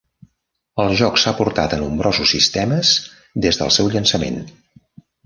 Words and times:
El 0.83 0.93
joc 1.01 1.19
s'ha 1.23 1.33
portat 1.41 1.75
a 1.77 1.77
nombrosos 1.81 2.33
sistemes 2.37 2.95
des 3.47 3.61
del 3.63 3.73
seu 3.77 3.91
llançament. 3.97 4.41